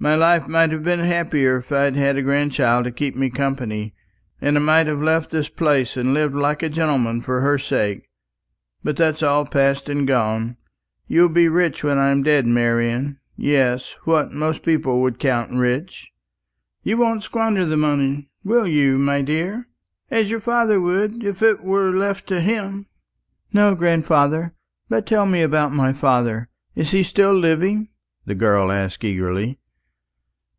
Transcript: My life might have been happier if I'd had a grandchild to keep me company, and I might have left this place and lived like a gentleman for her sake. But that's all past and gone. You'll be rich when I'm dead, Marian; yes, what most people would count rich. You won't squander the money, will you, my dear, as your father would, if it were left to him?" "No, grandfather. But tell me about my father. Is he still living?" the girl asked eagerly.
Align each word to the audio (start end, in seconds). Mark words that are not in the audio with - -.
My 0.00 0.14
life 0.14 0.46
might 0.46 0.70
have 0.70 0.84
been 0.84 1.00
happier 1.00 1.56
if 1.56 1.72
I'd 1.72 1.96
had 1.96 2.16
a 2.16 2.22
grandchild 2.22 2.84
to 2.84 2.92
keep 2.92 3.16
me 3.16 3.30
company, 3.30 3.96
and 4.40 4.56
I 4.56 4.60
might 4.60 4.86
have 4.86 5.02
left 5.02 5.32
this 5.32 5.48
place 5.48 5.96
and 5.96 6.14
lived 6.14 6.36
like 6.36 6.62
a 6.62 6.68
gentleman 6.68 7.20
for 7.20 7.40
her 7.40 7.58
sake. 7.58 8.08
But 8.84 8.96
that's 8.96 9.24
all 9.24 9.44
past 9.44 9.88
and 9.88 10.06
gone. 10.06 10.56
You'll 11.08 11.28
be 11.28 11.48
rich 11.48 11.82
when 11.82 11.98
I'm 11.98 12.22
dead, 12.22 12.46
Marian; 12.46 13.18
yes, 13.34 13.96
what 14.04 14.32
most 14.32 14.62
people 14.62 15.02
would 15.02 15.18
count 15.18 15.52
rich. 15.52 16.12
You 16.84 16.96
won't 16.96 17.24
squander 17.24 17.66
the 17.66 17.76
money, 17.76 18.30
will 18.44 18.68
you, 18.68 18.98
my 18.98 19.20
dear, 19.20 19.66
as 20.12 20.30
your 20.30 20.38
father 20.38 20.80
would, 20.80 21.24
if 21.24 21.42
it 21.42 21.64
were 21.64 21.90
left 21.90 22.28
to 22.28 22.40
him?" 22.40 22.86
"No, 23.52 23.74
grandfather. 23.74 24.54
But 24.88 25.06
tell 25.06 25.26
me 25.26 25.42
about 25.42 25.72
my 25.72 25.92
father. 25.92 26.50
Is 26.76 26.92
he 26.92 27.02
still 27.02 27.34
living?" 27.34 27.88
the 28.24 28.36
girl 28.36 28.70
asked 28.70 29.02
eagerly. 29.02 29.58